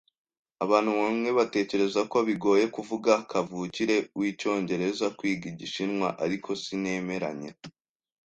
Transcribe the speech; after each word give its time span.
Abantu 0.63 0.89
bamwe 0.99 1.29
batekereza 1.37 2.01
ko 2.11 2.17
bigoye 2.27 2.65
kuvuga 2.75 3.11
kavukire 3.31 3.95
wicyongereza 4.19 5.05
kwiga 5.17 5.45
Igishinwa, 5.53 6.07
ariko 6.25 6.49
sinemeranya. 6.63 7.51